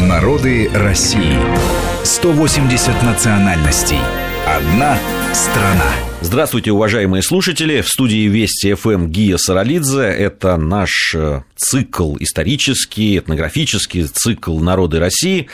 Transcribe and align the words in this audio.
Народы 0.00 0.70
России. 0.72 1.36
180 2.02 3.02
национальностей. 3.02 3.98
Одна 4.46 4.98
страна. 5.34 5.92
Здравствуйте, 6.22 6.72
уважаемые 6.72 7.22
слушатели. 7.22 7.82
В 7.82 7.88
студии 7.88 8.26
Вести 8.26 8.72
ФМ 8.72 9.08
Гия 9.08 9.36
Саралидзе. 9.36 10.04
Это 10.04 10.56
наш 10.56 11.14
э, 11.14 11.42
цикл 11.56 12.16
исторический, 12.20 13.18
этнографический 13.18 14.04
цикл 14.04 14.58
«Народы 14.60 14.98
России». 14.98 15.48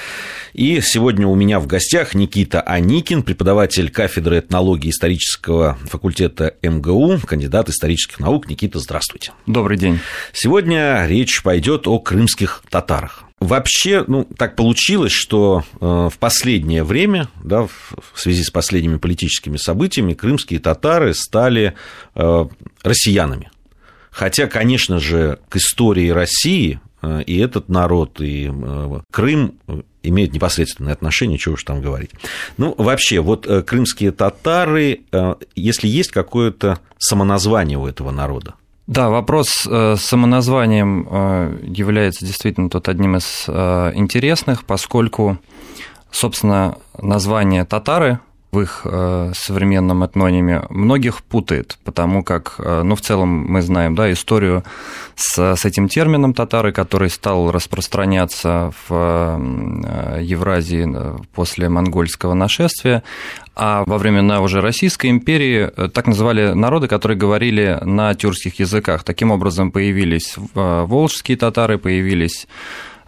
И 0.54 0.80
сегодня 0.82 1.26
у 1.26 1.34
меня 1.34 1.58
в 1.58 1.66
гостях 1.66 2.14
Никита 2.14 2.60
Аникин, 2.60 3.24
преподаватель 3.24 3.90
кафедры 3.90 4.38
этнологии 4.38 4.90
исторического 4.90 5.76
факультета 5.84 6.54
МГУ, 6.62 7.18
кандидат 7.26 7.70
исторических 7.70 8.20
наук. 8.20 8.48
Никита, 8.48 8.78
здравствуйте. 8.78 9.32
Добрый 9.46 9.76
день. 9.76 9.98
Сегодня 10.32 11.06
речь 11.06 11.42
пойдет 11.42 11.88
о 11.88 11.98
крымских 11.98 12.62
татарах. 12.70 13.27
Вообще, 13.40 14.04
ну, 14.06 14.24
так 14.24 14.56
получилось, 14.56 15.12
что 15.12 15.62
э, 15.80 16.08
в 16.12 16.18
последнее 16.18 16.82
время, 16.82 17.28
да, 17.42 17.66
в 17.66 17.70
связи 18.16 18.42
с 18.42 18.50
последними 18.50 18.96
политическими 18.96 19.56
событиями, 19.56 20.14
крымские 20.14 20.58
татары 20.58 21.14
стали 21.14 21.74
э, 22.14 22.46
россиянами. 22.82 23.50
Хотя, 24.10 24.48
конечно 24.48 24.98
же, 24.98 25.38
к 25.48 25.56
истории 25.56 26.08
России 26.08 26.80
э, 27.00 27.22
и 27.22 27.38
этот 27.38 27.68
народ, 27.68 28.20
и 28.20 28.50
Крым 29.12 29.54
имеют 30.02 30.32
непосредственное 30.32 30.92
отношение, 30.92 31.38
чего 31.38 31.54
уж 31.54 31.62
там 31.62 31.80
говорить. 31.80 32.10
Ну, 32.56 32.74
вообще, 32.76 33.20
вот 33.20 33.46
крымские 33.46 34.10
татары, 34.10 35.02
если 35.54 35.86
есть 35.86 36.10
какое-то 36.10 36.80
самоназвание 36.98 37.78
у 37.78 37.86
этого 37.86 38.10
народа, 38.10 38.54
да, 38.88 39.10
вопрос 39.10 39.66
э, 39.68 39.96
с 39.96 40.00
самоназванием 40.00 41.06
э, 41.10 41.58
является 41.62 42.24
действительно 42.24 42.70
тут 42.70 42.88
одним 42.88 43.16
из 43.18 43.44
э, 43.46 43.92
интересных, 43.94 44.64
поскольку, 44.64 45.36
собственно, 46.10 46.78
название 46.98 47.66
татары 47.66 48.18
в 48.50 48.60
их 48.60 48.86
современном 49.34 50.04
этнониме 50.04 50.64
многих 50.70 51.22
путает, 51.22 51.78
потому 51.84 52.22
как, 52.22 52.54
ну, 52.58 52.94
в 52.94 53.00
целом 53.00 53.28
мы 53.28 53.62
знаем, 53.62 53.94
да, 53.94 54.10
историю 54.10 54.64
с, 55.16 55.56
с 55.56 55.64
этим 55.64 55.88
термином 55.88 56.32
татары, 56.32 56.72
который 56.72 57.10
стал 57.10 57.50
распространяться 57.50 58.72
в 58.88 59.38
Евразии 60.20 60.88
после 61.34 61.68
монгольского 61.68 62.34
нашествия, 62.34 63.02
а 63.60 63.82
во 63.84 63.98
времена 63.98 64.40
уже 64.40 64.60
Российской 64.60 65.10
империи 65.10 65.68
э, 65.76 65.88
так 65.88 66.06
называли 66.06 66.52
народы, 66.52 66.86
которые 66.86 67.18
говорили 67.18 67.76
на 67.82 68.14
тюркских 68.14 68.60
языках. 68.60 69.02
Таким 69.02 69.32
образом 69.32 69.72
появились 69.72 70.36
э, 70.36 70.40
волжские 70.86 71.36
татары, 71.36 71.76
появились 71.76 72.46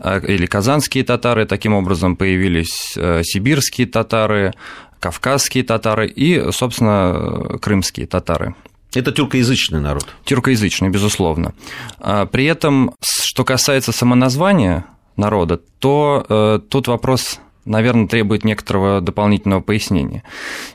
э, 0.00 0.20
или 0.26 0.46
казанские 0.46 1.04
татары, 1.04 1.46
таким 1.46 1.72
образом 1.74 2.16
появились 2.16 2.94
сибирские 3.22 3.86
татары, 3.86 4.52
кавказские 5.00 5.64
татары 5.64 6.06
и, 6.06 6.52
собственно, 6.52 7.58
крымские 7.60 8.06
татары. 8.06 8.54
Это 8.94 9.12
тюркоязычный 9.12 9.80
народ. 9.80 10.06
Тюркоязычный, 10.24 10.88
безусловно. 10.88 11.54
А 11.98 12.26
при 12.26 12.44
этом, 12.44 12.92
что 13.00 13.44
касается 13.44 13.92
самоназвания 13.92 14.84
народа, 15.16 15.60
то 15.78 16.60
тут 16.68 16.88
вопрос 16.88 17.40
наверное, 17.64 18.08
требует 18.08 18.44
некоторого 18.44 19.00
дополнительного 19.00 19.60
пояснения. 19.60 20.22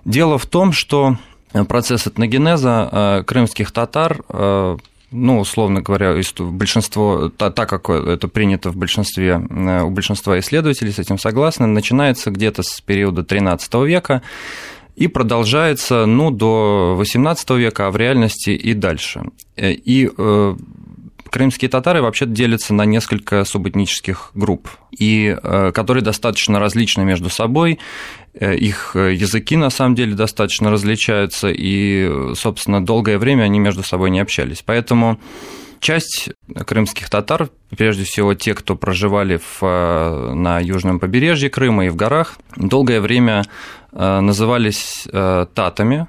Дело 0.06 0.38
в 0.38 0.45
том, 0.45 0.72
что 0.72 1.17
процесс 1.67 2.08
этногенеза 2.08 2.89
э, 2.92 3.23
крымских 3.23 3.72
татар 3.72 4.22
э, 4.30 4.78
ну, 5.11 5.39
условно 5.39 5.81
говоря, 5.81 6.16
большинство, 6.39 7.30
так 7.30 7.70
как 7.70 7.89
это 7.89 8.28
принято 8.28 8.72
в 8.72 8.75
большинстве, 8.75 9.42
э, 9.50 9.81
у 9.81 9.89
большинства 9.89 10.39
исследователей 10.39 10.92
с 10.92 11.00
этим 11.00 11.17
согласны, 11.17 11.67
начинается 11.67 12.31
где-то 12.31 12.64
с 12.64 12.81
периода 12.81 13.22
XIII 13.22 13.88
века 13.88 14.22
и 14.95 15.08
продолжается 15.08 16.06
ну, 16.06 16.31
до 16.31 16.98
XVIII 17.02 17.58
века, 17.58 17.88
а 17.88 17.92
в 17.92 17.98
реальности 17.98 18.52
и 18.52 18.73
дальше. 18.73 19.23
И 19.58 20.10
крымские 21.36 21.68
татары 21.68 22.02
вообще 22.02 22.26
делятся 22.26 22.73
на 22.73 22.86
несколько 22.86 23.44
субэтнических 23.44 24.32
групп, 24.36 24.70
и, 24.98 25.36
э, 25.44 25.73
которые 25.73 26.02
достаточно 26.02 26.62
различны 26.62 27.04
между 27.04 27.30
собой, 27.30 27.78
э, 28.34 28.56
их 28.56 28.96
языки 28.96 29.58
на 29.58 29.70
самом 29.70 29.96
деле 29.96 30.14
достаточно 30.14 30.72
различаются, 30.72 31.50
и, 31.52 32.10
собственно, 32.36 32.86
долгое 32.86 33.18
время 33.18 33.44
они 33.44 33.60
между 33.60 33.84
собой 33.84 34.12
не 34.12 34.22
общались. 34.22 34.64
Поэтому 34.66 35.20
часть 35.82 36.30
крымских 36.66 37.10
татар, 37.10 37.50
прежде 37.78 38.06
всего 38.06 38.34
те, 38.34 38.54
кто 38.54 38.78
проживали 38.78 39.36
в, 39.36 39.62
э, 39.62 40.34
на 40.36 40.62
южном 40.62 41.02
побережье 41.02 41.50
Крыма 41.50 41.88
и 41.88 41.90
в 41.90 41.98
горах, 41.98 42.38
долгое 42.56 43.02
время 43.02 43.44
назывались 43.92 45.06
татами. 45.12 46.08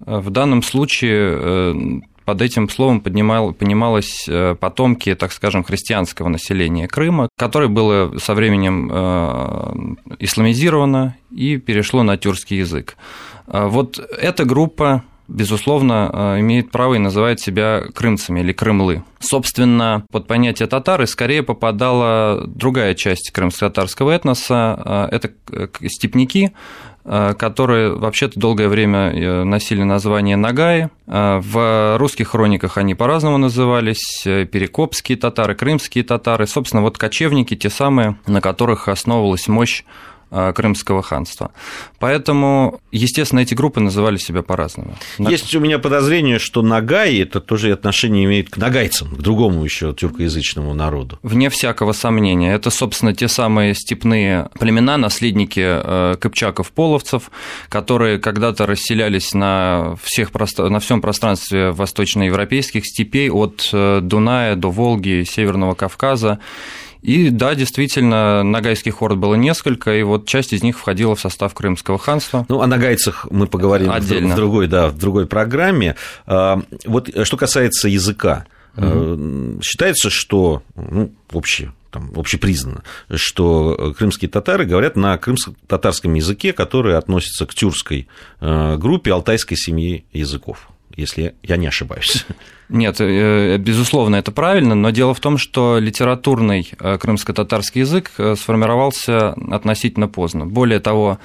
В 0.00 0.30
данном 0.30 0.62
случае 0.62 2.02
под 2.24 2.42
этим 2.42 2.68
словом 2.68 3.00
поднимал, 3.00 3.52
понималось 3.52 4.26
э, 4.28 4.54
потомки, 4.58 5.14
так 5.14 5.32
скажем, 5.32 5.64
христианского 5.64 6.28
населения 6.28 6.88
Крыма, 6.88 7.28
которое 7.36 7.68
было 7.68 8.16
со 8.18 8.34
временем 8.34 8.90
э, 8.92 10.16
исламизировано 10.20 11.16
и 11.30 11.58
перешло 11.58 12.02
на 12.02 12.16
тюркский 12.16 12.58
язык. 12.58 12.96
Э, 13.46 13.66
вот 13.66 13.98
эта 13.98 14.44
группа 14.44 15.04
безусловно, 15.28 16.36
имеет 16.38 16.70
право 16.70 16.94
и 16.94 16.98
называет 16.98 17.40
себя 17.40 17.82
крымцами 17.94 18.40
или 18.40 18.52
крымлы. 18.52 19.02
Собственно, 19.20 20.04
под 20.10 20.26
понятие 20.26 20.68
татары 20.68 21.06
скорее 21.06 21.42
попадала 21.42 22.44
другая 22.46 22.94
часть 22.94 23.30
крымско-татарского 23.30 24.10
этноса, 24.10 25.08
это 25.10 25.30
степняки, 25.88 26.52
Э, 27.06 27.34
которые 27.38 27.94
вообще-то 27.94 28.40
долгое 28.40 28.68
время 28.68 29.12
э, 29.12 29.44
носили 29.44 29.82
название 29.82 30.36
Нагаи. 30.36 30.88
Э, 31.06 31.38
в 31.42 31.98
русских 31.98 32.28
хрониках 32.28 32.78
они 32.78 32.94
по-разному 32.94 33.36
назывались. 33.36 34.22
Перекопские 34.24 35.18
татары, 35.18 35.54
крымские 35.54 36.02
татары. 36.02 36.46
Собственно, 36.46 36.80
вот 36.82 36.96
кочевники, 36.96 37.56
те 37.56 37.68
самые, 37.68 38.16
на 38.26 38.40
которых 38.40 38.88
основывалась 38.88 39.48
мощь 39.48 39.84
Э, 39.84 40.13
Крымского 40.52 41.02
ханства. 41.02 41.50
Поэтому, 41.98 42.80
естественно, 42.92 43.40
эти 43.40 43.54
группы 43.54 43.80
называли 43.80 44.16
себя 44.16 44.42
по-разному. 44.42 44.96
Есть 45.18 45.54
у 45.54 45.60
меня 45.60 45.78
подозрение, 45.78 46.38
что 46.38 46.62
Нагаи 46.62 47.22
это 47.22 47.40
тоже 47.40 47.72
отношение 47.72 48.24
имеет 48.24 48.50
к 48.50 48.56
нагайцам, 48.56 49.08
к 49.08 49.18
другому 49.18 49.64
еще 49.64 49.92
тюркоязычному 49.92 50.74
народу. 50.74 51.18
Вне 51.22 51.50
всякого 51.50 51.92
сомнения. 51.92 52.54
Это, 52.54 52.70
собственно, 52.70 53.14
те 53.14 53.28
самые 53.28 53.74
степные 53.74 54.48
племена, 54.58 54.96
наследники 54.96 55.60
э, 55.64 56.16
кыпчаков-половцев, 56.20 57.30
которые 57.68 58.18
когда-то 58.18 58.66
расселялись 58.66 59.34
на, 59.34 59.96
всех, 60.02 60.30
на 60.58 60.80
всем 60.80 61.00
пространстве 61.00 61.70
восточноевропейских 61.70 62.86
степей 62.86 63.30
от 63.30 63.68
э, 63.72 64.00
Дуная 64.02 64.56
до 64.56 64.70
Волги, 64.70 65.24
Северного 65.28 65.74
Кавказа 65.74 66.40
и 67.04 67.28
да, 67.28 67.54
действительно, 67.54 68.42
нагайских 68.42 69.02
орд 69.02 69.18
было 69.18 69.34
несколько, 69.34 69.94
и 69.94 70.02
вот 70.02 70.26
часть 70.26 70.54
из 70.54 70.62
них 70.62 70.78
входила 70.78 71.14
в 71.14 71.20
состав 71.20 71.52
Крымского 71.52 71.98
ханства. 71.98 72.46
Ну, 72.48 72.62
о 72.62 72.66
нагайцах 72.66 73.26
мы 73.30 73.46
поговорим 73.46 73.90
Отдельно. 73.90 74.32
в 74.32 74.36
другой, 74.36 74.68
да, 74.68 74.88
в 74.88 74.96
другой 74.96 75.26
программе. 75.26 75.96
А, 76.26 76.62
вот 76.86 77.10
что 77.24 77.36
касается 77.36 77.88
языка, 77.90 78.46
mm 78.76 79.62
считается, 79.62 80.08
что 80.08 80.62
ну, 80.74 81.12
общее 81.30 81.72
там, 81.90 82.10
общепризнано, 82.16 82.82
что 83.14 83.94
крымские 83.96 84.30
татары 84.30 84.64
говорят 84.64 84.96
на 84.96 85.16
крымско-татарском 85.18 86.14
языке, 86.14 86.52
который 86.52 86.96
относится 86.96 87.46
к 87.46 87.54
тюркской 87.54 88.08
э, 88.40 88.76
группе 88.78 89.12
алтайской 89.12 89.56
семьи 89.56 90.04
языков 90.12 90.70
если 90.96 91.34
я 91.42 91.56
не 91.56 91.66
ошибаюсь. 91.66 92.26
Нет, 92.68 92.96
э, 93.00 93.56
безусловно, 93.58 94.16
это 94.16 94.32
правильно, 94.32 94.74
но 94.74 94.90
дело 94.90 95.14
в 95.14 95.20
том, 95.20 95.38
что 95.38 95.78
литературный 95.78 96.70
э, 96.78 96.98
крымско-татарский 96.98 97.80
язык 97.80 98.12
э, 98.18 98.34
сформировался 98.36 99.32
относительно 99.50 100.08
поздно. 100.08 100.46
Более 100.46 100.80
того, 100.80 101.18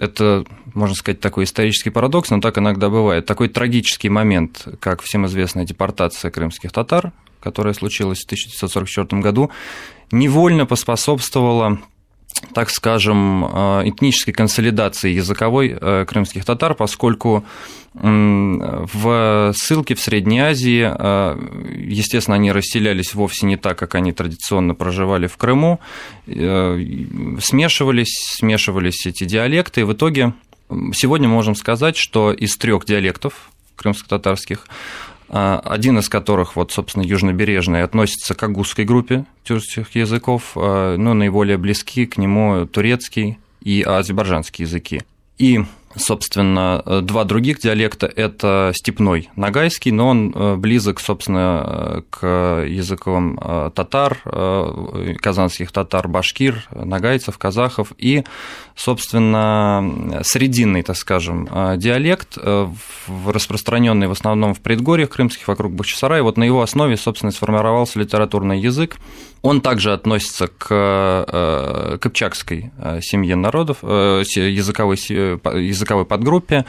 это, 0.00 0.44
можно 0.72 0.96
сказать, 0.96 1.20
такой 1.20 1.44
исторический 1.44 1.90
парадокс, 1.90 2.30
но 2.30 2.40
так 2.40 2.56
иногда 2.56 2.88
бывает. 2.88 3.26
Такой 3.26 3.48
трагический 3.48 4.08
момент, 4.08 4.66
как 4.80 5.02
всем 5.02 5.26
известная 5.26 5.66
депортация 5.66 6.30
крымских 6.30 6.72
татар, 6.72 7.12
которая 7.38 7.74
случилась 7.74 8.20
в 8.20 8.24
1944 8.24 9.20
году, 9.20 9.50
невольно 10.10 10.64
поспособствовала 10.64 11.78
так 12.54 12.70
скажем, 12.70 13.44
э, 13.44 13.82
этнической 13.86 14.34
консолидации 14.34 15.10
языковой 15.10 15.76
э, 15.80 16.04
крымских 16.06 16.44
татар, 16.44 16.74
поскольку 16.74 17.44
в 17.92 19.52
ссылке 19.56 19.96
в 19.96 20.00
Средней 20.00 20.38
Азии, 20.38 20.88
э, 20.88 21.36
естественно, 21.76 22.36
они 22.36 22.52
расселялись 22.52 23.14
вовсе 23.14 23.46
не 23.46 23.56
так, 23.56 23.78
как 23.78 23.96
они 23.96 24.12
традиционно 24.12 24.76
проживали 24.76 25.26
в 25.26 25.36
Крыму, 25.36 25.80
смешивались, 26.26 28.14
смешивались 28.36 29.06
эти 29.06 29.24
диалекты, 29.24 29.80
и 29.80 29.84
в 29.84 29.92
итоге 29.92 30.34
сегодня 30.94 31.28
можем 31.28 31.56
сказать, 31.56 31.96
что 31.96 32.32
из 32.32 32.56
трех 32.56 32.84
диалектов 32.84 33.50
крымско-татарских 33.74 34.68
один 35.30 35.98
из 35.98 36.08
которых, 36.08 36.56
вот, 36.56 36.72
собственно, 36.72 37.02
южнобережный, 37.04 37.82
относится 37.82 38.34
к 38.34 38.42
агузской 38.42 38.84
группе 38.84 39.24
тюркских 39.44 39.94
языков, 39.94 40.52
но 40.54 41.14
наиболее 41.14 41.56
близки 41.56 42.06
к 42.06 42.16
нему 42.16 42.66
турецкий 42.66 43.38
и 43.62 43.82
азербайджанский 43.82 44.64
языки. 44.64 45.02
И 45.38 45.64
Собственно, 45.96 46.82
э, 46.86 47.00
два 47.00 47.24
других 47.24 47.58
диалекта– 47.58 48.06
это 48.16 48.70
степной 48.76 49.28
нагайский, 49.34 49.90
но 49.90 50.08
он 50.08 50.32
э, 50.32 50.54
близок, 50.54 51.00
собственно, 51.00 51.64
э, 51.66 52.02
к 52.10 52.64
языкам 52.68 53.38
татар, 53.74 54.18
казанских 55.20 55.72
татар, 55.72 56.06
башкир, 56.06 56.68
нагайцев, 56.70 57.38
казахов 57.38 57.92
и, 57.98 58.24
собственно, 58.76 60.20
срединный, 60.22 60.82
так 60.82 60.96
скажем, 60.96 61.48
диалект, 61.76 62.38
распространенный 63.26 64.06
в 64.06 64.12
основном 64.12 64.54
в 64.54 64.60
предгорьях 64.60 65.10
крымских 65.10 65.48
вокруг 65.48 65.72
Бахчисарая. 65.72 66.22
Вот 66.22 66.36
на 66.36 66.44
его 66.44 66.62
основе, 66.62 66.96
собственно, 66.96 67.32
сформировался 67.32 67.98
литературный 67.98 68.60
язык. 68.60 68.96
Он 69.42 69.60
также 69.60 69.92
относится 69.92 70.48
к 70.48 71.98
кыпчакской 72.00 72.70
семье 73.00 73.36
народов, 73.36 73.82
языковой, 73.82 74.96
языковой 74.96 76.04
подгруппе, 76.04 76.66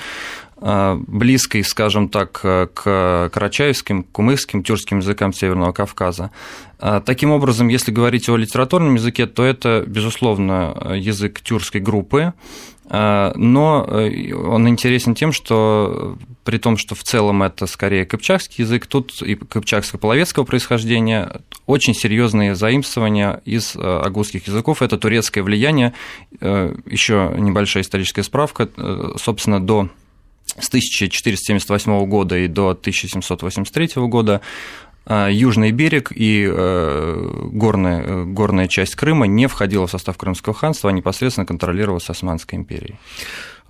э, 0.62 0.95
близкой, 1.07 1.63
скажем 1.63 2.07
так, 2.07 2.31
к 2.31 3.29
карачаевским, 3.33 4.03
кумыкским, 4.03 4.63
тюркским 4.63 5.00
языкам 5.00 5.33
Северного 5.33 5.73
Кавказа. 5.73 6.31
Э, 6.79 7.01
таким 7.03 7.31
образом, 7.31 7.68
если 7.68 7.91
говорить 7.91 8.29
о 8.29 8.38
литературном 8.38 8.95
языке, 8.95 9.27
то 9.27 9.44
это, 9.44 9.83
безусловно, 9.85 10.94
язык 10.95 11.41
тюркской 11.41 11.81
группы, 11.81 12.33
э, 12.81 12.81
но 12.92 13.88
он 13.88 14.68
интересен 14.68 15.16
тем, 15.16 15.32
что 15.32 16.18
при 16.44 16.58
том, 16.58 16.78
что 16.78 16.96
в 16.96 17.04
целом 17.04 17.44
это 17.44 17.68
скорее 17.68 18.06
кыпчакский 18.06 18.64
язык, 18.64 18.88
тут 18.88 19.22
и 19.22 19.36
кыпчакско-половецкого 19.36 20.44
происхождения 20.44 21.42
очень 21.68 21.94
серьезные 21.94 22.56
заимствования 22.56 23.42
из 23.46 23.76
э, 23.76 23.80
агузских 23.80 24.48
языков. 24.48 24.82
Это 24.82 24.98
турецкое 24.98 25.44
влияние, 25.44 25.94
э, 26.40 26.74
еще 26.86 27.34
небольшая 27.38 27.84
историческая 27.84 28.24
справка, 28.24 28.70
э, 28.76 29.14
собственно, 29.18 29.60
до 29.60 29.90
с 30.60 30.68
1478 30.68 32.06
года 32.08 32.38
и 32.38 32.48
до 32.48 32.74
1783 32.74 34.08
года 34.08 34.42
Южный 35.09 35.71
берег 35.71 36.12
и 36.13 36.48
горная, 36.48 38.25
горная 38.25 38.68
часть 38.68 38.95
Крыма 38.95 39.25
не 39.25 39.48
входила 39.48 39.88
в 39.88 39.92
состав 39.92 40.18
Крымского 40.18 40.53
ханства, 40.53 40.89
а 40.89 40.94
непосредственно 40.94 41.45
контролировалась 41.45 42.09
Османской 42.09 42.59
империей. 42.59 43.00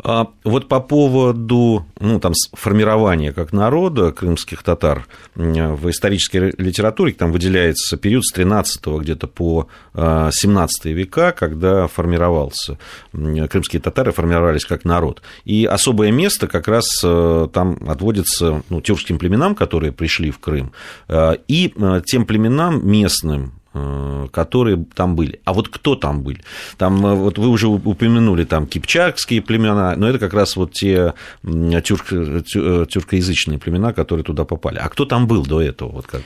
А 0.03 0.27
вот 0.43 0.67
по 0.67 0.79
поводу 0.79 1.85
ну, 1.99 2.19
там, 2.19 2.33
формирования 2.53 3.31
как 3.31 3.53
народа 3.53 4.11
крымских 4.11 4.63
татар 4.63 5.05
в 5.35 5.89
исторической 5.89 6.53
литературе 6.57 7.13
там 7.13 7.31
выделяется 7.31 7.97
период 7.97 8.25
с 8.25 8.31
13 8.31 8.87
где-то 8.87 9.27
по 9.27 9.67
17 9.93 10.85
а, 10.85 10.89
века, 10.89 11.31
когда 11.37 11.87
формировался, 11.87 12.79
крымские 13.11 13.81
татары 13.81 14.11
формировались 14.11 14.65
как 14.65 14.85
народ. 14.85 15.21
И 15.45 15.65
особое 15.65 16.11
место 16.11 16.47
как 16.47 16.67
раз 16.67 16.85
э, 17.03 17.47
там 17.53 17.77
отводится 17.87 18.63
ну, 18.69 18.81
тюркским 18.81 19.19
племенам, 19.19 19.53
которые 19.53 19.91
пришли 19.91 20.31
в 20.31 20.39
Крым, 20.39 20.71
э, 21.09 21.35
и 21.47 21.73
э, 21.75 22.01
тем 22.05 22.25
племенам 22.25 22.87
местным, 22.87 23.53
которые 23.73 24.85
там 24.95 25.15
были. 25.15 25.39
А 25.45 25.53
вот 25.53 25.69
кто 25.69 25.95
там 25.95 26.23
были? 26.23 26.41
Там, 26.77 27.05
э, 27.05 27.15
вот 27.15 27.37
вы 27.37 27.47
уже 27.47 27.67
упомянули 27.67 28.43
там 28.43 28.67
кипчакские 28.67 29.41
племена, 29.41 29.95
но 29.95 30.09
это 30.09 30.19
как 30.19 30.33
раз 30.33 30.57
вот 30.57 30.73
те 30.73 31.13
тюрк, 31.43 32.07
тюркоязычные 32.09 33.59
племена, 33.59 33.93
которые 33.93 34.25
туда 34.25 34.43
попали. 34.43 34.77
А 34.77 34.89
кто 34.89 35.05
там 35.05 35.25
был 35.25 35.45
до 35.45 35.61
этого? 35.61 35.89
Вот 35.91 36.07
как 36.07 36.21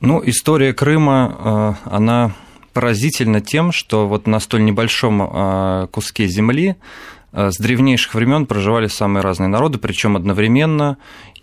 Ну, 0.00 0.22
история 0.24 0.72
Крыма, 0.72 1.76
э, 1.84 1.90
она 1.90 2.34
поразительна 2.72 3.40
тем, 3.40 3.72
что 3.72 4.06
вот 4.06 4.28
на 4.28 4.38
столь 4.38 4.64
небольшом 4.64 5.88
куске 5.90 6.28
земли 6.28 6.76
с 7.32 7.56
древнейших 7.58 8.14
времен 8.14 8.46
проживали 8.46 8.86
самые 8.86 9.24
разные 9.24 9.48
народы, 9.48 9.78
причем 9.78 10.14
одновременно, 10.14 10.96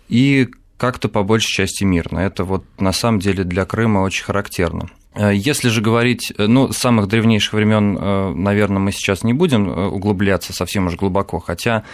и 0.08 0.48
как-то 0.76 1.08
по 1.08 1.22
большей 1.22 1.48
части 1.48 1.84
мирно. 1.84 2.18
Это 2.18 2.44
вот 2.44 2.64
на 2.78 2.92
самом 2.92 3.20
деле 3.20 3.44
для 3.44 3.64
Крыма 3.64 4.00
очень 4.00 4.24
характерно. 4.24 4.88
Э, 5.16 5.32
если 5.34 5.68
же 5.68 5.80
говорить, 5.80 6.32
э, 6.36 6.46
ну, 6.46 6.72
с 6.72 6.76
самых 6.76 7.08
древнейших 7.08 7.54
времен, 7.54 7.98
э, 7.98 8.32
наверное, 8.34 8.78
мы 8.78 8.92
сейчас 8.92 9.24
не 9.24 9.32
будем 9.32 9.68
углубляться 9.68 10.52
совсем 10.52 10.86
уж 10.86 10.96
глубоко, 10.96 11.40
хотя 11.40 11.84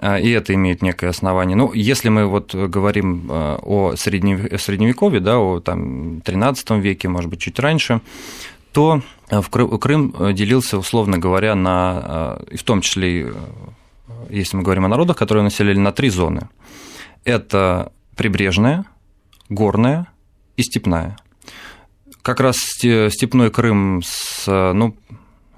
и 0.00 0.30
это 0.30 0.54
имеет 0.54 0.80
некое 0.80 1.08
основание. 1.08 1.56
Ну, 1.56 1.74
если 1.74 2.08
мы 2.08 2.24
вот 2.24 2.54
говорим 2.54 3.28
о 3.30 3.96
средневековье, 3.96 5.20
да, 5.20 5.38
о 5.38 5.60
там, 5.60 6.22
13 6.22 6.70
веке, 6.78 7.08
может 7.08 7.28
быть, 7.28 7.40
чуть 7.40 7.58
раньше, 7.58 8.00
то 8.72 9.02
в 9.28 9.50
Крым 9.50 10.14
делился, 10.32 10.78
условно 10.78 11.18
говоря, 11.18 11.54
на, 11.54 12.38
в 12.56 12.62
том 12.62 12.80
числе, 12.80 13.34
если 14.30 14.56
мы 14.56 14.62
говорим 14.62 14.86
о 14.86 14.88
народах, 14.88 15.16
которые 15.18 15.42
населяли 15.42 15.78
на 15.78 15.92
три 15.92 16.08
зоны. 16.08 16.48
Это 17.24 17.92
прибрежная, 18.16 18.84
горная 19.48 20.06
и 20.56 20.62
степная. 20.62 21.16
Как 22.22 22.40
раз 22.40 22.56
степной 22.56 23.50
Крым 23.50 24.02
с, 24.04 24.46
ну, 24.46 24.96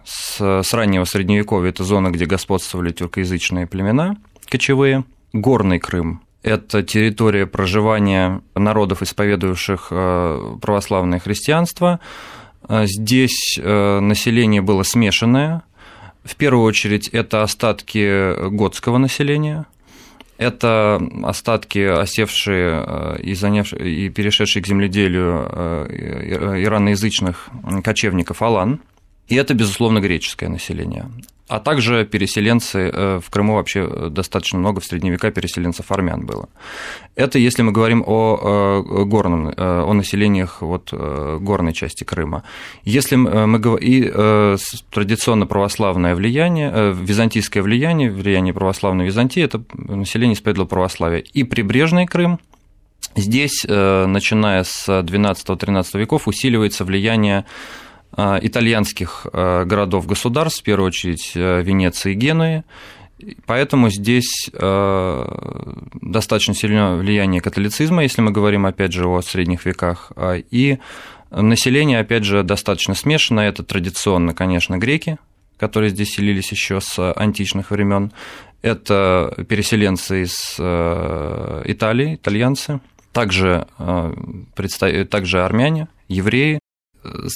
с, 0.04 0.62
с 0.62 0.74
раннего 0.74 1.04
Средневековья– 1.04 1.70
это 1.70 1.84
зона, 1.84 2.10
где 2.10 2.24
господствовали 2.24 2.92
тюркоязычные 2.92 3.66
племена 3.66 4.16
кочевые. 4.48 5.04
Горный 5.32 5.78
Крым– 5.78 6.22
это 6.42 6.82
территория 6.82 7.46
проживания 7.46 8.42
народов, 8.54 9.02
исповедующих 9.02 9.88
э, 9.90 10.56
православное 10.60 11.18
христианство. 11.18 12.00
Э, 12.68 12.84
здесь 12.86 13.58
э, 13.58 14.00
население 14.00 14.60
было 14.60 14.82
смешанное. 14.82 15.62
В 16.22 16.36
первую 16.36 16.64
очередь 16.64 17.08
это 17.08 17.42
остатки 17.42 18.48
готского 18.50 18.98
населения– 18.98 19.66
это 20.38 21.00
остатки, 21.22 21.78
осевшие 21.78 22.84
э, 22.86 23.22
и, 23.22 23.34
занявшие, 23.34 24.06
и 24.06 24.08
перешедшие 24.08 24.62
к 24.62 24.66
земледелию 24.66 25.48
э, 25.50 26.62
ираноязычных 26.62 27.50
кочевников 27.84 28.42
Алан. 28.42 28.80
И 29.28 29.36
это, 29.36 29.54
безусловно, 29.54 30.00
греческое 30.00 30.48
население 30.48 31.06
а 31.52 31.60
также 31.60 32.06
переселенцы 32.06 32.78
э, 32.78 33.20
в 33.22 33.28
Крыму 33.28 33.56
вообще 33.56 33.86
э, 33.86 34.08
достаточно 34.08 34.58
много 34.58 34.80
в 34.80 34.86
средние 34.86 35.12
века 35.12 35.30
переселенцев 35.30 35.92
армян 35.92 36.24
было. 36.24 36.48
Это 37.14 37.38
если 37.38 37.60
мы 37.60 37.72
говорим 37.72 38.02
о 38.06 38.80
э, 38.80 39.04
горном, 39.04 39.52
о 39.58 39.92
населениях 39.92 40.62
вот 40.62 40.90
горной 40.92 41.74
части 41.74 42.04
Крыма. 42.04 42.42
Если 42.84 43.16
мы 43.16 43.58
говорим 43.58 43.86
и 43.86 44.56
традиционно 44.90 45.46
православное 45.46 46.14
влияние, 46.14 46.94
византийское 46.94 47.62
влияние, 47.62 48.10
влияние 48.10 48.54
православной 48.54 49.04
Византии, 49.04 49.42
это 49.42 49.62
население 49.74 50.34
исповедовало 50.34 50.68
православие. 50.68 51.20
И 51.20 51.44
прибрежный 51.44 52.06
Крым, 52.06 52.38
Здесь, 53.14 53.64
начиная 53.64 54.64
с 54.64 54.88
XII-XIII 54.88 55.98
веков, 55.98 56.28
усиливается 56.28 56.84
влияние 56.84 57.44
итальянских 58.16 59.26
э, 59.32 59.64
городов-государств, 59.64 60.60
в 60.60 60.64
первую 60.64 60.88
очередь 60.88 61.32
э, 61.34 61.62
Венеции 61.62 62.12
и 62.12 62.14
Генуи. 62.14 62.64
Поэтому 63.46 63.88
здесь 63.88 64.50
достаточно 64.50 66.54
сильное 66.54 66.96
влияние 66.96 67.40
католицизма, 67.40 68.02
если 68.02 68.20
мы 68.20 68.32
говорим, 68.32 68.66
опять 68.66 68.92
же, 68.92 69.06
о 69.06 69.22
средних 69.22 69.64
веках, 69.64 70.10
и 70.50 70.78
население, 71.30 72.00
опять 72.00 72.24
же, 72.24 72.42
достаточно 72.42 72.96
смешанное. 72.96 73.48
Это 73.48 73.62
традиционно, 73.62 74.34
конечно, 74.34 74.76
греки, 74.76 75.18
которые 75.56 75.90
здесь 75.90 76.14
селились 76.14 76.50
еще 76.50 76.80
с 76.80 77.12
античных 77.12 77.70
времен. 77.70 78.10
Это 78.60 79.32
переселенцы 79.48 80.24
из 80.24 80.56
Италии, 80.58 82.16
итальянцы, 82.16 82.80
также, 83.12 83.68
также 85.10 85.44
армяне, 85.44 85.86
евреи, 86.08 86.58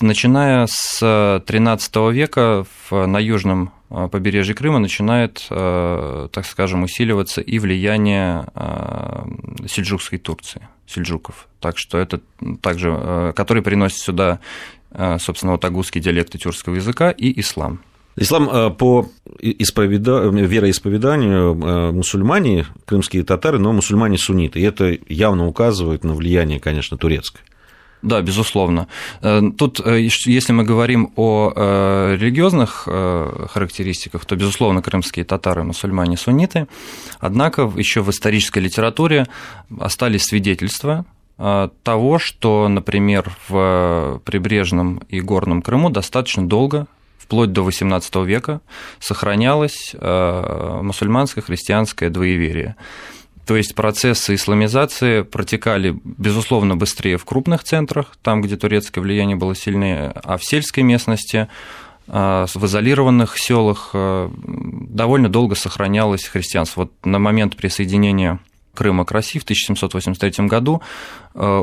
начиная 0.00 0.66
с 0.68 1.42
13 1.46 1.96
века 2.12 2.64
в, 2.88 3.06
на 3.06 3.18
южном 3.18 3.72
э, 3.90 4.08
побережье 4.10 4.54
Крыма 4.54 4.78
начинает, 4.78 5.46
э, 5.50 6.28
так 6.30 6.46
скажем, 6.46 6.84
усиливаться 6.84 7.40
и 7.40 7.58
влияние 7.58 8.46
э, 8.54 9.24
сельджукской 9.66 10.18
Турции, 10.18 10.68
сельджуков. 10.86 11.48
Так 11.60 11.78
что 11.78 11.98
это 11.98 12.20
также, 12.60 13.32
который 13.34 13.62
приносит 13.62 13.98
сюда, 13.98 14.38
собственно, 15.18 15.52
вот 15.52 15.64
агузские 15.64 16.02
диалекты 16.02 16.38
тюркского 16.38 16.76
языка 16.76 17.10
и 17.10 17.40
ислам. 17.40 17.80
Ислам 18.14 18.74
по 18.76 19.10
исповеда... 19.40 20.28
вероисповеданию 20.28 21.92
мусульмане, 21.92 22.66
крымские 22.84 23.24
татары, 23.24 23.58
но 23.58 23.72
мусульмане 23.72 24.16
сунниты. 24.16 24.60
И 24.60 24.62
это 24.62 24.96
явно 25.08 25.46
указывает 25.48 26.04
на 26.04 26.14
влияние, 26.14 26.60
конечно, 26.60 26.96
турецкое. 26.96 27.42
Да, 28.06 28.22
безусловно. 28.22 28.86
Э, 29.20 29.42
тут, 29.58 29.80
э, 29.84 30.00
если 30.00 30.52
мы 30.52 30.62
говорим 30.62 31.10
о 31.16 31.52
э, 31.56 32.16
религиозных 32.16 32.84
характеристиках, 32.84 34.24
то, 34.24 34.36
безусловно, 34.36 34.80
крымские 34.80 35.24
татары, 35.24 35.64
мусульмане, 35.64 36.16
сунниты. 36.16 36.68
Однако 37.18 37.62
еще 37.76 38.02
в 38.02 38.10
исторической 38.10 38.60
литературе 38.60 39.26
остались 39.80 40.24
свидетельства 40.24 41.04
того, 41.82 42.18
что, 42.18 42.68
например, 42.68 43.30
в 43.48 44.22
прибрежном 44.24 45.02
и 45.08 45.20
горном 45.20 45.60
Крыму 45.60 45.90
достаточно 45.90 46.46
долго 46.46 46.86
вплоть 47.18 47.52
до 47.52 47.68
XVIII 47.68 48.24
века 48.24 48.60
сохранялось 49.00 49.94
мусульманское 50.00 51.42
христианское 51.42 52.08
двоеверие. 52.08 52.76
То 53.46 53.56
есть 53.56 53.76
процессы 53.76 54.34
исламизации 54.34 55.22
протекали, 55.22 55.96
безусловно, 56.04 56.76
быстрее 56.76 57.16
в 57.16 57.24
крупных 57.24 57.62
центрах, 57.62 58.16
там, 58.22 58.42
где 58.42 58.56
турецкое 58.56 59.02
влияние 59.02 59.36
было 59.36 59.54
сильнее, 59.54 60.12
а 60.24 60.36
в 60.36 60.44
сельской 60.44 60.82
местности 60.82 61.48
а, 62.08 62.46
в 62.52 62.66
изолированных 62.66 63.38
селах 63.38 63.90
а, 63.94 64.32
довольно 64.44 65.28
долго 65.28 65.54
сохранялось 65.54 66.24
христианство. 66.24 66.82
Вот 66.82 66.92
на 67.04 67.20
момент 67.20 67.56
присоединения 67.56 68.40
Крыма 68.74 69.04
к 69.04 69.12
России 69.12 69.38
в 69.38 69.44
1783 69.44 70.46
году 70.46 70.82
а, 71.34 71.62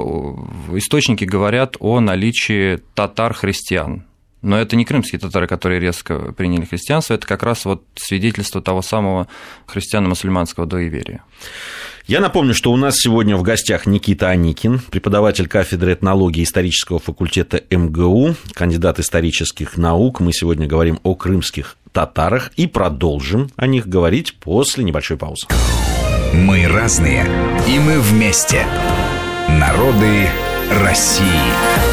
источники 0.73 1.25
говорят 1.25 1.75
о 1.81 1.99
наличии 1.99 2.79
татар-христиан. 2.95 4.05
Но 4.43 4.59
это 4.59 4.75
не 4.75 4.85
крымские 4.85 5.19
татары, 5.19 5.47
которые 5.47 5.79
резко 5.79 6.33
приняли 6.33 6.65
христианство, 6.65 7.13
это 7.13 7.25
как 7.25 7.41
раз 7.43 7.65
вот 7.65 7.83
свидетельство 7.95 8.61
того 8.61 8.81
самого 8.81 9.27
христиано-мусульманского 9.67 10.65
доиверия. 10.65 11.23
Я 12.05 12.19
напомню, 12.19 12.53
что 12.53 12.73
у 12.73 12.75
нас 12.75 12.95
сегодня 12.97 13.37
в 13.37 13.43
гостях 13.43 13.85
Никита 13.85 14.29
Аникин, 14.29 14.79
преподаватель 14.91 15.47
кафедры 15.47 15.93
этнологии 15.93 16.43
исторического 16.43 16.99
факультета 16.99 17.63
МГУ, 17.71 18.35
кандидат 18.53 18.99
исторических 18.99 19.77
наук. 19.77 20.19
Мы 20.19 20.33
сегодня 20.33 20.67
говорим 20.67 20.99
о 21.03 21.15
крымских 21.15 21.77
татарах 21.93 22.51
и 22.57 22.67
продолжим 22.67 23.49
о 23.55 23.67
них 23.67 23.87
говорить 23.87 24.35
после 24.41 24.83
небольшой 24.83 25.15
паузы. 25.15 25.47
Мы 26.33 26.67
разные, 26.67 27.25
и 27.69 27.79
мы 27.79 28.01
вместе. 28.01 28.65
Народы 29.47 30.27
России. 30.81 31.92